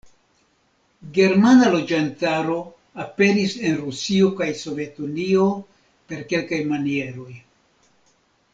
Germana 1.17 1.67
loĝantaro 1.75 2.55
aperis 3.03 3.53
en 3.69 3.77
Rusio 3.83 4.31
kaj 4.41 4.49
Sovetunio 4.63 5.47
per 6.09 6.25
kelkaj 6.33 6.61
manieroj. 6.75 7.31